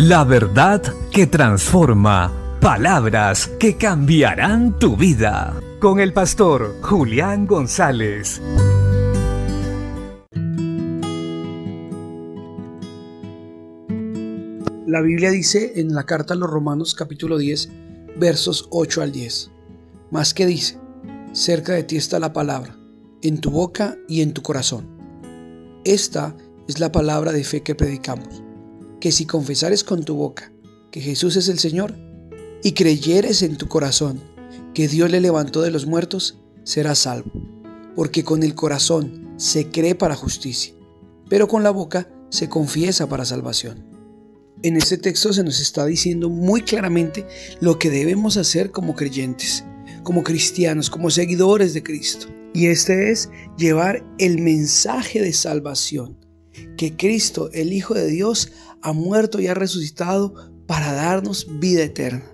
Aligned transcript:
La 0.00 0.22
verdad 0.22 0.80
que 1.10 1.26
transforma. 1.26 2.32
Palabras 2.60 3.48
que 3.58 3.76
cambiarán 3.76 4.78
tu 4.78 4.96
vida. 4.96 5.60
Con 5.80 5.98
el 5.98 6.12
pastor 6.12 6.76
Julián 6.82 7.48
González. 7.48 8.40
La 14.86 15.00
Biblia 15.00 15.32
dice 15.32 15.80
en 15.80 15.92
la 15.92 16.06
carta 16.06 16.34
a 16.34 16.36
los 16.36 16.48
Romanos 16.48 16.94
capítulo 16.94 17.36
10, 17.36 17.68
versos 18.20 18.68
8 18.70 19.02
al 19.02 19.10
10. 19.10 19.50
Más 20.12 20.32
que 20.32 20.46
dice, 20.46 20.78
cerca 21.32 21.72
de 21.72 21.82
ti 21.82 21.96
está 21.96 22.20
la 22.20 22.32
palabra, 22.32 22.76
en 23.20 23.40
tu 23.40 23.50
boca 23.50 23.96
y 24.06 24.22
en 24.22 24.32
tu 24.32 24.42
corazón. 24.42 24.86
Esta 25.84 26.36
es 26.68 26.78
la 26.78 26.92
palabra 26.92 27.32
de 27.32 27.42
fe 27.42 27.64
que 27.64 27.74
predicamos 27.74 28.44
que 29.00 29.12
si 29.12 29.26
confesares 29.26 29.84
con 29.84 30.04
tu 30.04 30.14
boca 30.14 30.52
que 30.90 31.00
Jesús 31.00 31.36
es 31.36 31.48
el 31.48 31.58
Señor 31.58 31.94
y 32.62 32.72
creyeres 32.72 33.42
en 33.42 33.56
tu 33.56 33.68
corazón 33.68 34.20
que 34.74 34.88
Dios 34.88 35.10
le 35.10 35.20
levantó 35.20 35.62
de 35.62 35.70
los 35.70 35.86
muertos, 35.86 36.38
serás 36.64 37.00
salvo. 37.00 37.30
Porque 37.94 38.24
con 38.24 38.42
el 38.42 38.54
corazón 38.54 39.34
se 39.36 39.70
cree 39.70 39.94
para 39.94 40.16
justicia, 40.16 40.74
pero 41.28 41.48
con 41.48 41.62
la 41.62 41.70
boca 41.70 42.08
se 42.30 42.48
confiesa 42.48 43.08
para 43.08 43.24
salvación. 43.24 43.86
En 44.62 44.76
este 44.76 44.98
texto 44.98 45.32
se 45.32 45.44
nos 45.44 45.60
está 45.60 45.86
diciendo 45.86 46.28
muy 46.30 46.62
claramente 46.62 47.26
lo 47.60 47.78
que 47.78 47.90
debemos 47.90 48.36
hacer 48.36 48.70
como 48.70 48.94
creyentes, 48.94 49.64
como 50.02 50.22
cristianos, 50.24 50.90
como 50.90 51.10
seguidores 51.10 51.74
de 51.74 51.82
Cristo. 51.82 52.26
Y 52.54 52.66
este 52.66 53.10
es 53.12 53.30
llevar 53.56 54.04
el 54.18 54.40
mensaje 54.40 55.20
de 55.20 55.32
salvación 55.32 56.16
que 56.76 56.96
Cristo, 56.96 57.50
el 57.52 57.72
Hijo 57.72 57.94
de 57.94 58.06
Dios, 58.06 58.52
ha 58.82 58.92
muerto 58.92 59.40
y 59.40 59.46
ha 59.46 59.54
resucitado 59.54 60.52
para 60.66 60.92
darnos 60.92 61.46
vida 61.58 61.82
eterna. 61.82 62.32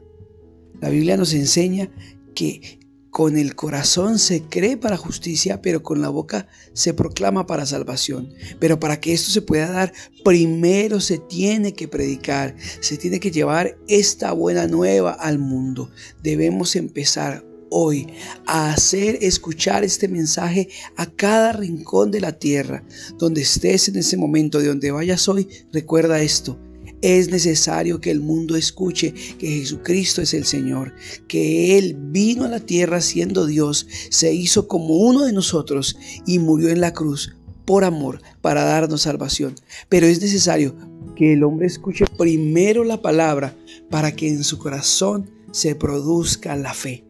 La 0.80 0.88
Biblia 0.88 1.16
nos 1.16 1.32
enseña 1.32 1.90
que 2.34 2.80
con 3.14 3.38
el 3.38 3.54
corazón 3.54 4.18
se 4.18 4.42
cree 4.42 4.76
para 4.76 4.96
justicia, 4.96 5.62
pero 5.62 5.84
con 5.84 6.02
la 6.02 6.08
boca 6.08 6.48
se 6.72 6.94
proclama 6.94 7.46
para 7.46 7.64
salvación. 7.64 8.34
Pero 8.58 8.80
para 8.80 8.98
que 8.98 9.12
esto 9.12 9.30
se 9.30 9.40
pueda 9.40 9.70
dar, 9.70 9.92
primero 10.24 10.98
se 10.98 11.18
tiene 11.18 11.74
que 11.74 11.86
predicar, 11.86 12.56
se 12.80 12.96
tiene 12.96 13.20
que 13.20 13.30
llevar 13.30 13.78
esta 13.86 14.32
buena 14.32 14.66
nueva 14.66 15.12
al 15.12 15.38
mundo. 15.38 15.92
Debemos 16.24 16.74
empezar 16.74 17.44
hoy 17.74 18.06
a 18.46 18.72
hacer 18.72 19.18
escuchar 19.20 19.82
este 19.82 20.06
mensaje 20.06 20.68
a 20.96 21.06
cada 21.06 21.52
rincón 21.52 22.12
de 22.12 22.20
la 22.20 22.38
tierra. 22.38 22.84
Donde 23.18 23.42
estés 23.42 23.88
en 23.88 23.96
ese 23.96 24.16
momento, 24.16 24.60
de 24.60 24.68
donde 24.68 24.92
vayas 24.92 25.28
hoy, 25.28 25.48
recuerda 25.72 26.22
esto. 26.22 26.56
Es 27.02 27.28
necesario 27.30 28.00
que 28.00 28.10
el 28.10 28.20
mundo 28.20 28.56
escuche 28.56 29.12
que 29.38 29.58
Jesucristo 29.58 30.22
es 30.22 30.32
el 30.32 30.46
Señor, 30.46 30.94
que 31.28 31.76
Él 31.76 31.96
vino 31.98 32.44
a 32.44 32.48
la 32.48 32.60
tierra 32.60 33.00
siendo 33.00 33.44
Dios, 33.44 33.86
se 34.08 34.32
hizo 34.32 34.68
como 34.68 34.96
uno 34.96 35.24
de 35.24 35.32
nosotros 35.32 35.98
y 36.26 36.38
murió 36.38 36.70
en 36.70 36.80
la 36.80 36.94
cruz 36.94 37.34
por 37.66 37.84
amor 37.84 38.22
para 38.40 38.64
darnos 38.64 39.02
salvación. 39.02 39.54
Pero 39.88 40.06
es 40.06 40.20
necesario 40.20 40.74
que 41.16 41.32
el 41.34 41.44
hombre 41.44 41.66
escuche 41.66 42.04
primero 42.16 42.84
la 42.84 43.02
palabra 43.02 43.54
para 43.90 44.14
que 44.14 44.28
en 44.28 44.44
su 44.44 44.58
corazón 44.58 45.30
se 45.50 45.74
produzca 45.74 46.56
la 46.56 46.72
fe. 46.72 47.03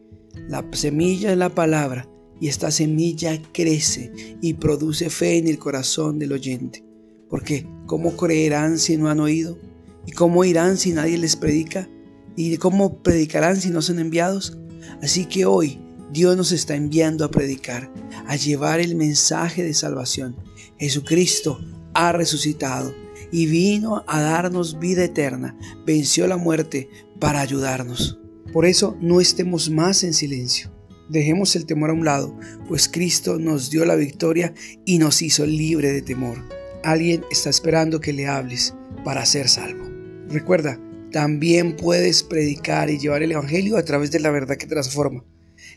La 0.47 0.65
semilla 0.73 1.31
es 1.31 1.37
la 1.37 1.49
palabra 1.49 2.07
y 2.39 2.47
esta 2.47 2.71
semilla 2.71 3.41
crece 3.53 4.11
y 4.41 4.53
produce 4.55 5.09
fe 5.09 5.37
en 5.37 5.47
el 5.47 5.57
corazón 5.57 6.19
del 6.19 6.33
oyente. 6.33 6.83
Porque 7.29 7.67
¿cómo 7.85 8.15
creerán 8.15 8.77
si 8.77 8.97
no 8.97 9.09
han 9.09 9.19
oído? 9.19 9.57
¿Y 10.05 10.11
cómo 10.11 10.43
irán 10.43 10.77
si 10.77 10.91
nadie 10.91 11.17
les 11.17 11.35
predica? 11.35 11.89
¿Y 12.35 12.57
cómo 12.57 13.01
predicarán 13.01 13.59
si 13.59 13.69
no 13.69 13.81
son 13.81 13.99
enviados? 13.99 14.57
Así 15.01 15.25
que 15.25 15.45
hoy 15.45 15.79
Dios 16.11 16.37
nos 16.37 16.51
está 16.51 16.75
enviando 16.75 17.25
a 17.25 17.31
predicar, 17.31 17.91
a 18.27 18.35
llevar 18.35 18.79
el 18.79 18.95
mensaje 18.95 19.63
de 19.63 19.73
salvación. 19.73 20.35
Jesucristo 20.77 21.59
ha 21.93 22.11
resucitado 22.11 22.93
y 23.31 23.47
vino 23.47 24.03
a 24.07 24.21
darnos 24.21 24.79
vida 24.79 25.03
eterna, 25.03 25.57
venció 25.85 26.27
la 26.27 26.37
muerte 26.37 26.89
para 27.19 27.41
ayudarnos. 27.41 28.19
Por 28.55 28.65
eso 28.65 28.95
no 29.01 29.19
estemos 29.19 29.69
más 29.69 30.05
en 30.05 30.13
silencio. 30.13 30.71
Dejemos 31.09 31.57
el 31.57 31.65
temor 31.65 31.89
a 31.89 31.93
un 31.93 32.05
lado, 32.05 32.39
pues 32.69 32.87
Cristo 32.87 33.37
nos 33.37 33.69
dio 33.69 33.83
la 33.83 33.95
victoria 33.95 34.53
y 34.85 34.97
nos 34.97 35.21
hizo 35.21 35.45
libre 35.45 35.91
de 35.91 36.01
temor. 36.01 36.37
Alguien 36.81 37.25
está 37.29 37.49
esperando 37.49 37.99
que 37.99 38.13
le 38.13 38.27
hables 38.27 38.73
para 39.03 39.25
ser 39.25 39.49
salvo. 39.49 39.83
Recuerda, 40.29 40.79
también 41.11 41.75
puedes 41.75 42.23
predicar 42.23 42.89
y 42.89 42.97
llevar 42.97 43.23
el 43.23 43.33
Evangelio 43.33 43.75
a 43.75 43.83
través 43.83 44.09
de 44.11 44.21
la 44.21 44.31
verdad 44.31 44.55
que 44.55 44.67
transforma. 44.67 45.25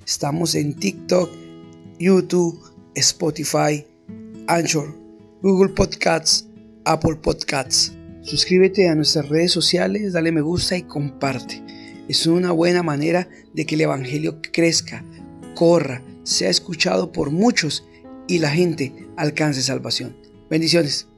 Estamos 0.06 0.54
en 0.54 0.76
TikTok, 0.76 1.32
YouTube, 1.98 2.62
Spotify, 2.94 3.84
Anchor, 4.46 4.96
Google 5.42 5.74
Podcasts, 5.74 6.46
Apple 6.84 7.16
Podcasts. 7.16 7.92
Suscríbete 8.22 8.88
a 8.88 8.94
nuestras 8.94 9.28
redes 9.28 9.50
sociales, 9.50 10.12
dale 10.12 10.30
me 10.30 10.42
gusta 10.42 10.76
y 10.76 10.82
comparte. 10.82 11.67
Es 12.08 12.26
una 12.26 12.52
buena 12.52 12.82
manera 12.82 13.28
de 13.54 13.66
que 13.66 13.74
el 13.74 13.82
Evangelio 13.82 14.40
crezca, 14.52 15.04
corra, 15.54 16.02
sea 16.22 16.50
escuchado 16.50 17.12
por 17.12 17.30
muchos 17.30 17.86
y 18.26 18.38
la 18.38 18.50
gente 18.50 19.08
alcance 19.16 19.62
salvación. 19.62 20.16
Bendiciones. 20.48 21.08